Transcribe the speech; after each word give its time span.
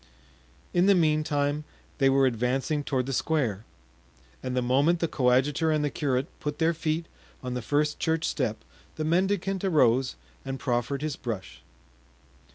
In 0.73 0.87
the 0.87 0.95
meantime 0.95 1.63
they 1.99 2.09
were 2.09 2.25
advancing 2.25 2.83
toward 2.83 3.05
the 3.05 3.13
square, 3.13 3.65
and 4.41 4.57
the 4.57 4.61
moment 4.63 4.99
the 4.99 5.07
coadjutor 5.07 5.69
and 5.69 5.83
the 5.85 5.91
curate 5.91 6.25
put 6.39 6.57
their 6.57 6.73
feet 6.73 7.05
on 7.43 7.53
the 7.53 7.61
first 7.61 7.99
church 7.99 8.25
step 8.25 8.57
the 8.95 9.05
mendicant 9.05 9.63
arose 9.63 10.15
and 10.43 10.59
proffered 10.59 11.03
his 11.03 11.15
brush. 11.15 11.61